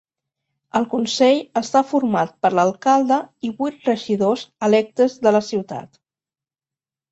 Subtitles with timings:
[0.77, 6.05] El consell està format per l'alcalde i vuit regidors electes de la ciutat.